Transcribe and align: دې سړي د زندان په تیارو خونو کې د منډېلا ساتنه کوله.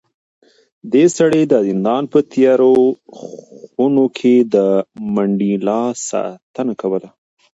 دې 0.93 1.05
سړي 1.17 1.41
د 1.47 1.53
زندان 1.69 2.03
په 2.13 2.19
تیارو 2.31 2.75
خونو 3.19 4.05
کې 4.17 4.35
د 4.53 4.55
منډېلا 5.13 5.81
ساتنه 6.09 6.73
کوله. 6.81 7.09